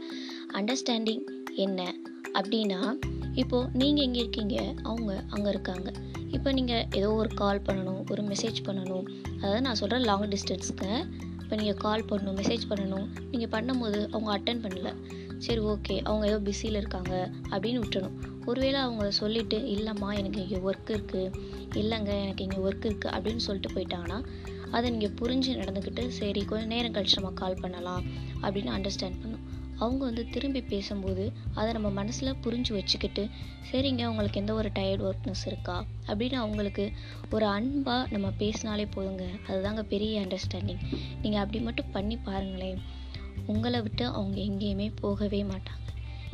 அண்டர்ஸ்டாண்டிங் 0.59 1.25
என்ன? 1.67 1.95
அப்படின்னா 2.39 2.81
இப்போது 3.41 3.69
நீங்கள் 3.81 4.05
எங்கே 4.05 4.21
இருக்கீங்க? 4.21 4.57
அவங்க 4.83 5.11
அங்கே 5.31 5.49
இருக்காங்க. 5.49 5.89
இப்போ 6.37 6.53
நீங்கள் 6.53 6.85
ஏதோ 6.99 7.09
ஒரு 7.13 7.31
கால் 7.35 7.61
பண்ணணும் 7.67 8.03
ஒரு 8.11 8.23
மெசேஜ் 8.23 8.59
பண்ணணும். 8.67 9.07
அதாவது 9.41 9.61
நான் 9.67 9.79
சொல்கிறேன் 9.81 10.07
லாங் 10.11 10.31
டிஸ்டன்ஸ்க்கு 10.35 10.91
இப்போ 11.43 11.55
நீங்கள் 11.61 11.81
கால் 11.85 12.05
பண்ணணும் 12.11 12.37
மெசேஜ் 12.41 12.65
பண்ணணும். 12.71 13.07
நீங்கள் 13.31 13.53
பண்ணும்போது 13.55 14.01
அவங்க 14.15 14.31
அட்டன் 14.37 14.63
பண்ணல. 14.65 14.91
சரி 15.47 15.61
ஓகே 15.73 15.95
அவங்க 16.09 16.25
ஏதோ 16.31 16.39
பிஸியில் 16.49 16.81
இருக்காங்க 16.83 17.15
அப்படின்னு 17.51 17.81
விட்டுறணும். 17.83 18.17
ஒருவேளை 18.47 18.79
அவங்க 18.81 19.11
சொல்லிவிட்டு 19.11 19.59
இல்லைம்மா 19.75 20.09
எனக்கு 20.21 20.41
இங்கே 20.45 20.59
ஒர்க் 20.69 20.91
இருக்குது 20.97 21.33
இல்லைங்க 21.81 22.13
எனக்கு 22.25 22.45
இங்கே 22.47 22.61
ஒர்க் 22.67 22.87
இருக்குது 22.89 23.15
அப்படின்னு 23.17 23.43
சொல்லிட்டு 23.47 23.75
போயிட்டாங்கன்னா 23.77 24.19
அதை 24.71 24.87
நீங்கள் 24.91 25.15
புரிஞ்சு 25.21 25.53
நடந்துக்கிட்டு 25.61 26.03
சரி 26.09 26.43
கொஞ்சம் 26.51 26.69
நேரம் 26.69 26.95
கழிச்சு 26.97 27.19
நம்ம 27.21 27.33
கால் 27.43 27.61
பண்ணலாம். 27.61 28.03
அப்படின்னு 28.43 28.73
அண்டர்ஸ்டாண்ட் 28.77 29.19
பண்ணணும். 29.23 29.40
அவங்க 29.81 30.05
வந்து 30.05 30.29
திரும்பி 30.31 30.63
பேசும்போது 30.63 31.33
அதை 31.55 31.73
நம்ம 31.73 31.91
மனசில் 31.91 32.41
புரிஞ்சு 32.43 32.73
வச்சுக்கிட்டு 32.73 33.29
சரிங்க 33.71 34.07
உங்களுக்கு 34.07 34.41
எந்த 34.41 34.53
ஒரு 34.53 34.71
டயர்ட் 34.75 35.11
ஒர்க்னஸ் 35.11 35.47
இருக்கா? 35.47 35.85
அப்படின்னு 36.07 36.33
அவங்களுக்கு 36.33 36.93
ஒரு 37.31 37.47
அன்பாக 37.47 38.09
நம்ம 38.11 38.31
பேசினாலே 38.31 38.85
போதுங்க. 38.85 39.25
அதுதாங்க 39.47 39.83
பெரிய 39.83 40.21
அண்டர்ஸ்டாண்டிங் 40.21 40.81
நீங்கள் 41.23 41.41
அப்படி 41.41 41.61
மட்டும் 41.61 41.91
பண்ணி 41.91 42.17
பாருங்களேன். 42.17 42.83
உங்களை 43.47 43.81
விட்டு 43.81 44.07
அவங்க 44.07 44.41
எங்கேயுமே 44.41 44.93
போகவே 45.01 45.43
மாட்டாங்க. 45.43 45.89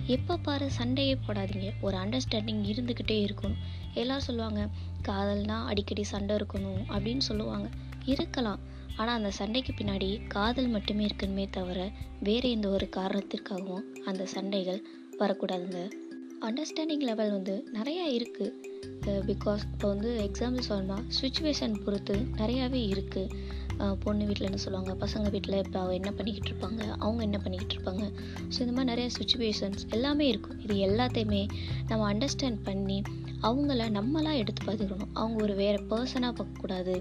எப்போ 0.07 0.37
பாரு 0.37 0.71
சண்டையே 0.71 1.19
போடாதீங்க. 1.27 1.73
ஒரு 1.81 1.97
அண்டர்ஸ்டாண்டிங் 1.97 2.63
இருந்துக்கிட்டே 2.73 3.19
இருக்கணும். 3.19 3.59
எல்லோரும் 3.95 4.23
சொல்லுவாங்க 4.23 4.69
காதல்னா 5.09 5.65
அடிக்கடி 5.65 6.03
சண்டை 6.03 6.37
இருக்கணும் 6.37 6.83
அப்படின்னு 6.89 7.19
சொல்லுவாங்க. 7.19 7.69
இருக்கலாம். 8.05 8.61
ஆனால் 8.97 9.17
அந்த 9.17 9.31
சண்டைக்கு 9.31 9.73
பின்னாடி 9.73 10.27
காதல் 10.27 10.69
மட்டுமே 10.69 11.07
இருக்கணுமே 11.07 11.47
தவிர 11.51 11.79
வேறு 12.21 12.51
எந்த 12.51 12.69
ஒரு 12.69 12.89
காரணத்திற்காகவும் 12.97 13.85
அந்த 14.05 14.27
சண்டைகள் 14.27 14.81
வரக்கூடாதுங்க. 15.19 15.81
அண்டர்ஸ்டாண்டிங் 16.45 17.05
லெவல் 17.09 17.31
வந்து 17.35 17.55
நிறையா 17.77 18.07
இருக்குது 18.17 19.23
பிகாஸ் 19.29 19.63
இப்போ 19.73 19.87
வந்து 19.93 20.11
எக்ஸாம்பிள் 20.25 20.67
சொல்லணும்னா 20.69 20.97
சுச்சுவேஷன் 21.19 21.75
பொறுத்து 21.85 22.15
நிறையாவே 22.41 22.81
இருக்குது 22.93 23.55
பொண்ணு 24.03 24.27
வீட்டில் 24.29 24.49
என்ன 24.49 24.61
சொல்லுவாங்க 24.65 24.93
பசங்க 25.05 25.31
வீட்டில் 25.31 25.57
இப்போ 25.63 25.79
அவள் 25.81 25.97
என்ன 26.01 26.11
பண்ணிக்கிட்டு 26.11 26.51
இருப்பாங்க 26.51 26.83
அவங்க 27.05 27.21
என்ன 27.23 27.39
பண்ணிக்கிட்டு 27.45 27.75
இருப்பாங்க. 27.77 28.05
ஸோ 28.53 28.59
இந்த 28.65 28.73
மாதிரி 28.77 28.91
நிறைய 28.93 29.09
சுச்சுவேஷன்ஸ் 29.19 29.83
எல்லாமே 29.97 30.27
இருக்கும் 30.33 30.61
இது 30.65 30.75
எல்லாத்தையுமே 30.89 31.43
நம்ம 31.91 32.13
அண்டர்ஸ்டாண்ட் 32.13 32.61
பண்ணி 32.69 32.99
அவங்கள 33.49 33.89
நம்மளாக 33.99 34.41
எடுத்து 34.43 34.63
பார்த்துக்கணும். 34.67 35.13
அவங்க 35.13 35.39
ஒரு 35.47 35.55
வேறு 35.63 35.81
பர்சனாக 35.91 36.33
பார்க்கக்கூடாது 36.39 36.95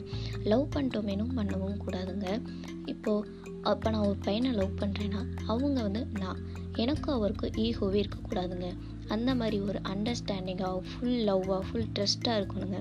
லவ் 0.51 0.65
பண்ணிட்டோமேனும் 0.75 1.33
பண்ணவும் 1.37 1.79
கூடாதுங்க. 1.85 2.27
இப்போது 2.85 3.29
அப்போ 3.71 3.89
நான் 3.89 4.07
ஒரு 4.09 4.19
பையனை 4.27 4.51
லவ் 4.51 4.79
பண்ணுறேன்னா 4.81 5.21
அவங்க 5.51 5.77
வந்து 5.81 6.07
நான் 6.23 6.41
எனக்கும் 6.83 7.15
அவருக்கும் 7.17 7.55
ஈகோவே 7.65 7.97
இருக்கக்கூடாதுங்க. 8.03 8.67
அந்த 9.07 9.35
மாதிரி 9.35 9.59
ஒரு 9.59 9.79
அண்டர்ஸ்டாண்டிங்காக 9.91 10.79
ஃபுல் 10.89 11.19
லவ்வாக 11.27 11.61
ஃபுல் 11.67 11.89
ட்ரெஸ்ட்டாக 11.95 12.39
இருக்கணுங்க. 12.39 12.79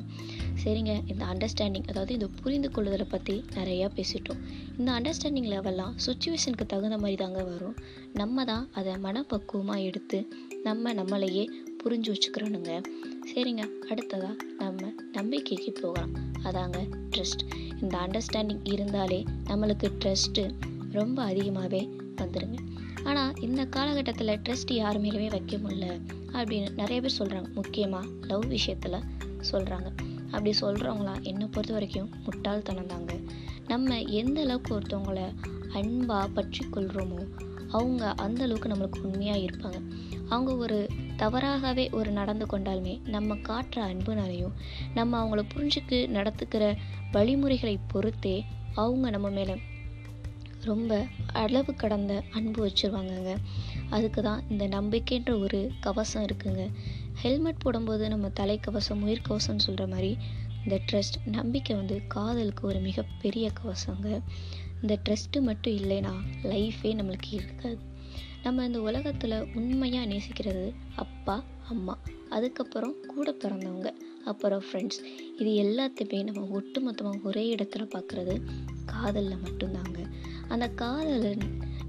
சரிங்க 0.64 0.92
இந்த 1.06 1.22
அண்டர்ஸ்டாண்டிங் 1.32 1.88
அதாவது 1.90 2.12
இந்த 2.12 2.28
புரிந்து 2.42 2.70
கொள்ளுதலை 2.70 3.06
பற்றி 3.08 3.44
நிறையா 3.54 3.88
பேசிட்டோம். 3.96 4.40
இந்த 4.78 4.88
அண்டர்ஸ்டாண்டிங் 4.92 5.48
லெவல்லாம் 5.54 5.94
சுச்சுவேஷனுக்கு 6.06 6.66
தகுந்த 6.66 6.98
மாதிரி 6.98 7.18
தாங்க 7.22 7.42
வரும். 7.44 7.76
நம்ம 8.12 8.44
தான் 8.44 8.68
அதை 8.72 8.94
மனப்பக்குவமாக 8.96 9.82
எடுத்து 9.82 10.20
நம்ம 10.62 10.94
நம்மளையே 10.94 11.44
புரிஞ்சு 11.82 12.10
வச்சுக்கிறோனுங்க 12.12 12.74
சரிங்க 13.32 13.62
அடுத்ததாக 13.90 14.36
நம்ம 14.58 14.92
நம்பிக்கைக்கு 15.12 15.72
போகலாம். 15.82 16.14
அதாங்க 16.48 16.78
ட்ரஸ்ட் 17.10 17.44
இந்த 17.82 17.94
அண்டர்ஸ்டாண்டிங் 18.04 18.64
இருந்தாலே 18.64 19.24
நம்மளுக்கு 19.50 19.88
ட்ரஸ்ட்டு 20.02 20.42
ரொம்ப 20.92 21.22
அதிகமாகவே 21.22 21.82
வந்துடுங்க 22.20 22.58
ஆனால் 23.04 23.40
இந்த 23.40 23.64
காலகட்டத்தில் 23.64 24.40
ட்ரஸ்ட் 24.48 24.72
யார் 24.72 25.00
மேலேயுமே 25.00 25.28
வைக்க 25.28 25.56
முடியல 25.56 25.86
அப்படின்னு 26.32 26.74
நிறைய 26.74 27.00
பேர் 27.00 27.18
சொல்கிறாங்க 27.18 27.52
முக்கியமாக 27.52 28.06
லவ் 28.20 28.46
விஷயத்தில் 28.46 29.04
சொல்கிறாங்க 29.50 29.88
அப்படி 30.30 30.52
சொல்கிறவங்களாம் 30.60 31.22
என்னை 31.22 31.46
பொறுத்த 31.46 31.72
வரைக்கும் 31.72 32.10
முட்டாள்தனம் 32.24 32.86
தாங்க. 32.86 33.12
நம்ம 33.66 34.00
எந்த 34.00 34.40
அளவுக்கு 34.40 34.78
ஒருத்தவங்கள 34.78 35.20
அன்பாக 35.72 36.28
பற்றி 36.28 36.66
கொள்கிறோமோ 36.66 37.20
அவங்க 37.68 38.10
அந்த 38.12 38.42
அளவுக்கு 38.42 38.68
நம்மளுக்கு 38.68 38.98
உண்மையாக 39.02 39.38
இருப்பாங்க. 39.38 39.78
அவங்க 40.28 40.56
ஒரு 40.56 40.88
தவறாகவே 41.16 41.90
ஒரு 41.90 42.10
நடந்து 42.10 42.46
கொண்டாலுமே 42.46 42.94
நம்ம 43.08 43.34
காட்டுற 43.34 43.76
அன்புனாலையும் 43.76 44.54
நம்ம 44.94 45.20
அவங்கள 45.22 45.42
புரிஞ்சுக்கு 45.54 46.08
நடத்துக்கிற 46.08 46.76
வழிமுறைகளை 47.12 47.78
பொறுத்தே 47.88 48.44
அவங்க 48.74 49.10
நம்ம 49.10 49.30
மேலே 49.30 49.54
ரொம்ப 50.64 51.06
அளவு 51.32 51.74
கடந்த 51.74 52.22
அன்பு 52.30 52.66
வச்சுருவாங்கங்க. 52.66 53.36
அதுக்கு 53.90 54.22
தான் 54.22 54.44
இந்த 54.50 54.68
நம்பிக்கைன்ற 54.68 55.40
ஒரு 55.40 55.72
கவசம் 55.80 56.24
இருக்குங்க. 56.24 56.70
ஹெல்மெட் 57.12 57.58
போடும்போது 57.58 58.08
நம்ம 58.08 58.28
தலைக்கவசம் 58.40 59.04
உயிர்கவசம்னு 59.06 59.36
சொல்கிற 59.36 59.86
மாதிரி 59.86 60.16
இந்த 60.64 60.80
ட்ரஸ்ட் 60.92 61.26
நம்பிக்கை 61.26 61.76
வந்து 61.76 62.06
காதலுக்கு 62.06 62.66
ஒரு 62.66 62.78
மிகப்பெரிய 62.78 63.50
கவசங்க. 63.62 64.20
இந்த 64.82 64.98
ட்ரஸ்ட்டு 65.08 65.40
மட்டும் 65.40 65.72
இல்லைன்னா 65.72 66.14
லைஃபே 66.42 66.82
நம்மளுக்கு 66.82 67.30
இருக்காது. 67.30 67.78
நம்ம 68.42 68.64
இந்த 68.64 68.80
உலகத்தில் 68.80 69.46
உண்மையாக 69.54 70.14
நேசிக்கிறது 70.14 70.74
அப்பா 70.96 71.44
அம்மா 71.68 71.98
அதுக்கப்புறம் 72.30 72.94
கூட 73.06 73.32
பிறந்தவங்க 73.32 73.94
அப்புறம் 74.24 74.62
ஃப்ரெண்ட்ஸ் 74.72 75.00
இது 75.38 75.50
எல்லாத்தையுமே 75.50 76.24
நம்ம 76.24 76.60
ஒட்டுமொத்தமாக 76.60 77.22
ஒரே 77.22 77.54
இடத்துல 77.54 77.88
பார்க்குறது 77.94 78.40
காதலில் 78.84 79.42
மட்டும்தாங்க. 79.44 80.03
அந்த 80.54 80.68
காதல் 80.68 81.38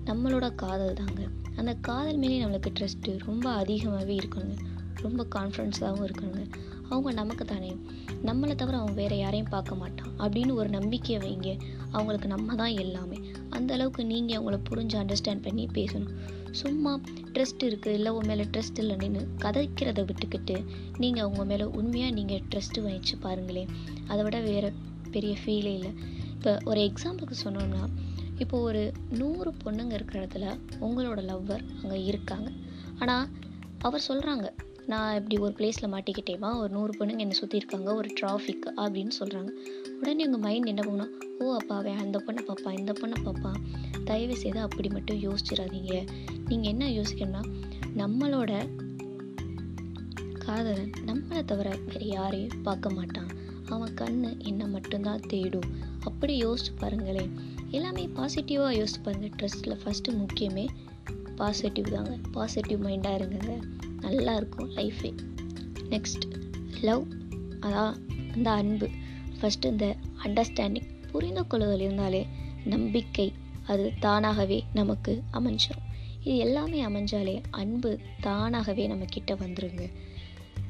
நம்மளோட 0.05 0.55
காதல் 0.55 0.93
தாங்க. 0.93 1.27
அந்த 1.55 1.73
காதல் 1.73 2.17
மேலே 2.17 2.43
நம்மளுக்கு 2.43 2.73
ட்ரஸ்ட்டு 2.79 3.25
ரொம்ப 3.25 3.49
அதிகமாகவே 3.49 4.15
இருக்கணுங்க. 4.15 4.57
ரொம்ப 4.95 5.27
கான்ஃபிடென்ஸாகவும் 5.35 6.09
இருக்கணுங்க. 6.09 6.51
அவங்க 6.89 7.11
நமக்கு 7.11 7.45
தானே. 7.45 7.77
நம்மளை 8.25 8.55
தவிர 8.55 8.77
அவங்க 8.77 8.91
வேறு 8.91 9.17
யாரையும் 9.17 9.49
பார்க்க 9.49 9.75
மாட்டான். 9.75 10.07
அப்படின்னு 10.19 10.53
ஒரு 10.53 10.69
நம்பிக்கையை 10.69 11.19
வைங்க. 11.21 11.59
அவங்களுக்கு 11.91 12.27
நம்ம 12.27 12.55
தான் 12.55 12.77
எல்லாமே. 12.77 13.19
அந்த 13.49 13.73
அளவுக்கு 13.73 14.05
நீங்கள் 14.05 14.43
அவங்கள 14.43 14.59
புரிஞ்சு 14.69 14.95
அண்டர்ஸ்டாண்ட் 15.01 15.41
பண்ணி 15.41 15.65
பேசணும். 15.73 16.09
சும்மா 16.51 16.99
ட்ரஸ்ட் 17.33 17.63
இருக்குது 17.63 17.87
இல்லை 17.87 18.11
உன் 18.11 18.25
மேலே 18.25 18.43
ட்ரஸ்ட் 18.43 18.77
இல்லை 18.77 18.95
நின்று 18.95 19.27
கதைக்கிறத 19.37 20.09
விட்டுக்கிட்டு 20.09 20.65
நீங்கள் 20.97 21.23
அவங்க 21.23 21.45
மேலே 21.45 21.63
உண்மையாக 21.63 22.13
நீங்கள் 22.13 22.41
ட்ரஸ்ட்டு 22.49 22.81
வச்சு 22.81 23.17
பாருங்களேன். 23.17 23.67
அதை 24.07 24.23
விட 24.23 24.39
வேறு 24.39 24.73
பெரிய 25.11 25.37
ஃபீலே 25.45 25.73
இல்லை. 25.73 25.93
இப்போ 26.33 26.57
ஒரு 26.65 26.91
எக்ஸாம்பிளுக்கு 26.91 27.33
சொன்னோம்னா 27.43 27.89
இப்போ 28.37 28.59
ஒரு 28.59 28.91
நூறு 29.09 29.53
பொண்ணுங்க 29.63 29.93
இருக்கிற 29.93 30.17
இடத்துல 30.21 30.45
உங்களோட 30.79 31.19
லவ்வர் 31.31 31.63
அங்கே 31.81 31.99
இருக்காங்க. 32.03 32.49
ஆனால் 32.99 33.27
அவர் 33.79 34.07
சொல்கிறாங்க 34.07 34.47
நான் 34.91 35.15
இப்படி 35.15 35.37
ஒரு 35.37 35.53
பிளேஸில் 35.57 35.91
மாட்டிக்கிட்டேமா 35.93 36.49
ஒரு 36.57 36.69
நூறு 36.69 36.91
பொண்ணுங்க 36.97 37.23
என்னை 37.25 37.37
சுற்றி 37.39 37.57
இருக்காங்க. 37.57 37.95
ஒரு 37.95 38.09
டிராஃபிக் 38.21 38.67
அப்படின்னு 38.75 39.13
சொல்கிறாங்க 39.19 39.51
உடனே 39.99 40.25
உங்கள் 40.25 40.39
மைண்ட் 40.39 40.65
என்ன 40.65 40.81
போகணும் 40.81 41.13
ஓ 41.39 41.53
அப்பாவே 41.53 41.93
அந்த 42.03 42.17
பொண்ணை 42.25 42.41
பார்ப்பான் 42.45 42.77
இந்த 42.77 42.93
பொண்ணை 43.01 43.17
பார்ப்பான் 43.23 43.59
தயவு 44.03 44.35
செய்து 44.37 44.59
அப்படி 44.59 44.89
மட்டும் 44.89 45.17
யோசிச்சிடாதீங்க. 45.17 45.93
நீங்கள் 46.47 46.71
என்ன 46.73 46.85
யோசிக்கணும்னா 46.87 47.43
நம்மளோட 47.97 48.51
காதலன் 50.45 50.93
நம்மளை 51.05 51.41
தவிர 51.45 51.69
வேறு 51.85 52.07
யாரையும் 52.07 52.61
பார்க்க 52.63 52.89
மாட்டான். 52.89 53.29
அவன் 53.69 53.93
கண்ணு 54.01 54.29
என்னை 54.37 54.67
மட்டும்தான் 54.67 55.23
தேடும். 55.27 55.69
அப்படி 55.99 56.33
யோசிச்சு 56.45 56.73
பாருங்களேன். 56.77 57.31
எல்லாமே 57.75 58.03
பாசிட்டிவாக 58.17 58.73
யோசிச்சு 58.79 59.01
பாருங்கள் 59.03 59.33
ட்ரெஸ்ட்டில் 59.39 59.79
ஃபஸ்ட்டு 59.83 60.11
முக்கியமே 60.21 60.65
பாசிட்டிவ் 61.35 61.87
தாங்க. 61.93 62.13
பாசிட்டிவ் 62.31 62.79
மைண்டாக 62.85 63.19
இருங்க 63.19 63.55
நல்லா 64.01 64.33
இருக்கும் 64.35 64.69
லைஃபே 64.75 65.11
நெக்ஸ்ட் 65.89 66.25
லவ் 66.81 67.03
அதான் 67.59 67.95
இந்த 68.35 68.49
அன்பு. 68.51 68.87
ஃபஸ்ட்டு 69.39 69.65
இந்த 69.65 69.87
அண்டர்ஸ்டாண்டிங் 70.23 70.87
புரிந்து 71.11 71.43
கொள்ளுதல் 71.47 71.79
இருந்தாலே 71.79 72.21
நம்பிக்கை 72.65 73.27
அது 73.67 73.85
தானாகவே 73.99 74.59
நமக்கு 74.73 75.13
அமைஞ்சிடும் 75.33 75.83
இது 76.23 76.37
எல்லாமே 76.37 76.79
அமைஞ்சாலே 76.85 77.35
அன்பு 77.61 77.91
தானாகவே 78.21 78.83
நம்ம 78.87 79.05
கிட்ட 79.07 79.33
வந்துருங்க. 79.33 79.85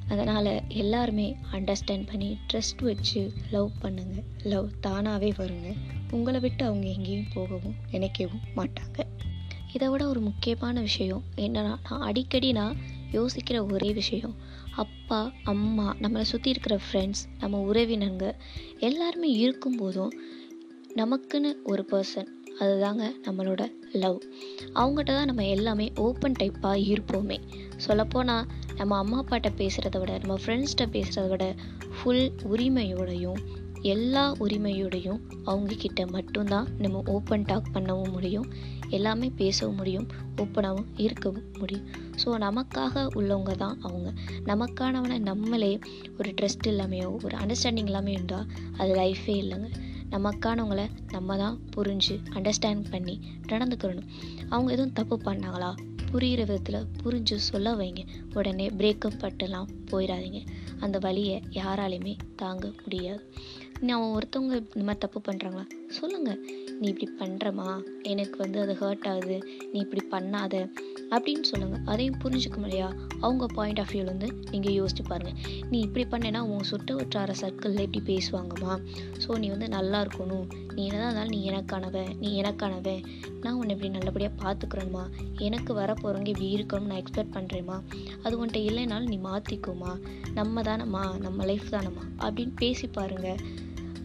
அதனால் 0.10 0.68
எல்லாருமே 0.68 1.36
அண்டர்ஸ்டாண்ட் 1.52 2.08
பண்ணி 2.08 2.38
ட்ரஸ்ட் 2.54 2.84
வச்சு 2.84 3.32
லவ் 3.52 3.72
பண்ணுங்க. 3.80 4.24
லவ் 4.44 4.70
தானாகவே 4.80 5.32
வருங்க. 5.32 5.76
உங்களை 6.12 6.40
விட்டு 6.40 6.66
அவங்க 6.66 6.88
எங்கேயும் 6.88 7.32
போகவும் 7.34 7.76
நினைக்கவும் 7.92 8.44
மாட்டாங்க. 8.56 9.00
இதை 9.74 9.88
விட 9.88 10.08
ஒரு 10.08 10.20
முக்கியமான 10.20 10.82
விஷயம் 10.82 11.24
என்னன்னா 11.36 11.50
நான் 11.50 12.02
அடிக்கடி 12.02 12.52
நான் 12.52 12.78
யோசிக்கிற 13.12 13.72
ஒரே 13.72 13.94
விஷயம் 13.94 14.36
அப்பா 14.76 15.32
அம்மா 15.44 15.96
நம்மளை 16.02 16.22
சுற்றி 16.22 16.50
இருக்கிற 16.50 16.80
ஃப்ரெண்ட்ஸ் 16.86 17.24
நம்ம 17.40 17.72
உறவினங்க 17.74 18.34
எல்லாருமே 18.80 19.50
இருக்கும்போதும் 19.50 20.12
நமக்குன்னு 20.96 21.54
ஒரு 21.64 21.86
பர்சன் 21.92 22.28
அதுதாங்க 22.62 23.04
நம்மளோட 23.24 23.64
லவ் 23.92 24.18
அவங்ககிட்ட 24.74 25.12
தான் 25.18 25.26
நம்ம 25.26 25.46
எல்லாமே 25.46 25.92
ஓப்பன் 25.96 26.38
டைப்பாக 26.40 26.86
இருப்போமே. 26.86 27.38
சொல்லப்போனால் 27.78 28.46
நம்ம 28.76 28.98
அம்மா 28.98 29.24
அப்பாட்ட 29.24 29.50
பேசுகிறத 29.58 30.00
விட 30.00 30.18
நம்ம 30.18 30.36
ஃப்ரெண்ட்ஸ்கிட்ட 30.46 30.86
பேசுகிறத 30.96 31.28
விட 31.28 31.56
ஃபுல் 31.96 32.32
உரிமையோடையும் 32.44 33.42
எல்லா 33.82 34.32
உரிமையோடையும் 34.40 35.20
அவங்கக்கிட்ட 35.46 36.08
மட்டும்தான் 36.08 36.68
நம்ம 36.78 37.02
ஓப்பன் 37.06 37.46
டாக் 37.46 37.74
பண்ணவும் 37.74 38.12
முடியும். 38.12 38.48
எல்லாமே 38.90 39.32
பேசவும் 39.36 39.76
முடியும் 39.76 40.08
ஓப்பனாகவும் 40.38 40.90
இருக்கவும் 40.96 41.46
முடியும். 41.60 41.88
ஸோ 42.24 42.38
நமக்காக 42.38 43.06
உள்ளவங்க 43.16 43.54
தான் 43.56 43.78
அவங்க. 43.82 44.10
நமக்கானவனை 44.46 45.20
நம்மளே 45.20 45.80
ஒரு 46.18 46.34
ட்ரஸ்ட் 46.42 46.68
இல்லாமையோ 46.68 47.10
ஒரு 47.24 47.38
அண்டர்ஸ்டாண்டிங் 47.38 47.92
இல்லாமல் 47.92 48.14
இருந்தால் 48.14 48.48
அது 48.78 48.94
லைஃபே 48.96 49.36
இல்லைங்க. 49.44 49.70
நமக்கானவங்களை 50.10 50.90
நம்ம 51.12 51.38
தான் 51.38 51.60
புரிஞ்சு 51.76 52.18
அண்டர்ஸ்டாண்ட் 52.30 52.86
பண்ணி 52.92 53.20
நடந்துக்கிறணும். 53.48 54.08
அவங்க 54.50 54.72
எதுவும் 54.72 54.94
தப்பு 54.94 55.18
பண்ணாங்களா? 55.18 55.76
புரிகிற 56.12 56.44
விதத்தில் 56.44 56.86
புரிஞ்சு 57.04 57.36
சொல்ல 57.36 57.76
வைங்க. 57.76 58.08
உடனே 58.34 58.70
பிரேக்கப் 58.70 59.20
பட்டுலாம் 59.20 59.68
போயிடாதீங்க 59.92 60.46
அந்த 60.80 60.98
வழியை 60.98 61.44
யாராலையுமே 61.50 62.18
தாங்க 62.36 62.72
முடியாது. 62.82 63.34
நான் 63.80 64.02
ஒருத்தவங்க 64.02 64.56
இந்த 64.76 64.84
மாதிரி 64.84 64.98
தப்பு 64.98 65.22
பண்ணுறாங்களா 65.32 65.66
சொல்லுங்கள் 65.88 66.40
நீ 66.80 66.94
இப்படி 66.98 67.12
பண்ணுறமா 67.20 67.84
எனக்கு 68.02 68.38
வந்து 68.38 68.62
அது 68.62 68.74
ஹர்ட் 68.74 69.08
ஆகுது. 69.08 69.44
நீ 69.72 69.80
இப்படி 69.80 70.26
பண்ணாத. 70.26 70.70
அப்படின்னு 71.14 71.42
சொல்லுங்கள் 71.42 71.82
அதையும் 71.86 72.20
புரிஞ்சுக்க 72.24 72.58
முடியா? 72.58 72.88
அவங்க 73.20 73.46
பாயிண்ட் 73.46 73.80
ஆஃப் 73.80 73.92
வியூலேருந்து 73.92 74.04
வந்து 74.06 74.50
நீங்கள் 74.52 74.74
யோசிச்சு 74.74 75.04
பாருங்கள் 75.08 75.68
நீ 75.70 75.80
இப்படி 75.80 76.06
பண்ணேன்னா 76.12 76.40
உன் 76.40 76.64
சுட்ட 76.64 76.94
வட்டார 76.94 77.34
சர்க்கிளில் 77.42 77.84
எப்படி 77.86 78.02
பேசுவாங்கம்மா. 78.12 78.74
ஸோ 79.24 79.38
நீ 79.38 79.50
வந்து 79.50 79.70
நல்லா 79.70 80.02
இருக்கணும். 80.02 80.46
நீ 80.74 80.86
என்னதான் 80.86 81.08
இருந்தாலும் 81.08 81.34
நீ 81.36 81.50
எனக்கானவன் 81.50 82.18
நீ 82.20 82.42
எனக்கானவன். 82.42 83.02
நான் 83.42 83.54
உன்னை 83.54 83.76
இப்படி 83.76 83.90
நல்லபடியாக 83.90 84.36
பார்த்துக்கிறேம்மா 84.44 85.04
எனக்கு 85.40 85.74
வரப்போகிறவங்க 85.74 86.28
இப்படி 86.28 86.50
இருக்கணும்னு 86.56 86.92
நான் 86.92 87.04
எக்ஸ்பெக்ட் 87.04 87.36
பண்ணுறேம்மா 87.38 87.82
அது 88.24 88.46
உன்ட்ட 88.46 88.60
இல்லைனாலும் 88.70 89.12
நீ 89.14 89.18
மாற்றிக்கோமா 89.18 89.94
நம்ம 90.34 90.62
தானம்மா. 90.62 91.18
நம்ம 91.20 91.46
லைஃப் 91.46 91.68
தானம்மா. 91.72 92.06
அப்படின்னு 92.20 92.54
பேசி 92.56 92.88
பாருங்கள் 92.88 93.40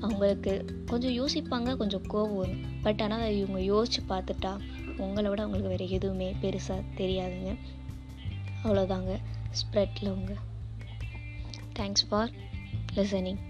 அவங்களுக்கு 0.01 0.65
கொஞ்சம் 0.87 1.15
யோசிப்பாங்க 1.21 1.77
கொஞ்சம் 1.77 2.03
கோவம் 2.13 2.37
வரும். 2.37 2.61
பட் 2.83 3.03
ஆனால் 3.03 3.21
அதை 3.21 3.39
இவங்க 3.39 3.63
யோசித்து 3.63 4.03
பார்த்துட்டா 4.15 4.53
உங்களை 5.01 5.31
விட 5.31 5.43
அவங்களுக்கு 5.43 5.77
வேறு 5.77 5.95
எதுவுமே 5.95 6.33
பெருசாக 6.43 6.83
தெரியாதுங்க. 6.97 7.57
அவ்வளோதாங்க 8.65 9.19
ஸ்ப்ரெட் 9.61 10.01
உங்க 10.03 10.35
தேங்க்ஸ் 11.79 12.07
ஃபார் 12.09 12.31
லிசனிங் 12.95 13.41